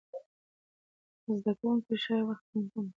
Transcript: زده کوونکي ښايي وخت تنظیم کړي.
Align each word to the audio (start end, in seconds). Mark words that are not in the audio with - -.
زده 1.37 1.51
کوونکي 1.59 1.93
ښايي 2.03 2.23
وخت 2.27 2.43
تنظیم 2.49 2.65
کړي. 2.71 2.89